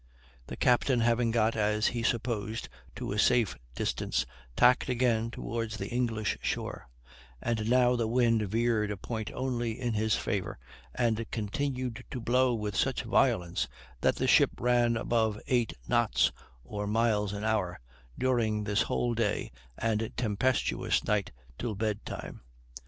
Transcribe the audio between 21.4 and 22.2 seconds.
till bed